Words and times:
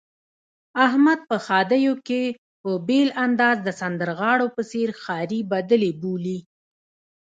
احمد 0.85 1.19
په 1.29 1.35
ښادیو 1.45 1.93
کې 2.07 2.23
په 2.61 2.71
بېل 2.87 3.09
انداز 3.25 3.57
د 3.63 3.69
سندرغاړو 3.79 4.47
په 4.55 4.61
څېر 4.71 4.89
ښاري 5.01 5.39
بدلې 5.51 5.91
بولي. 6.01 6.39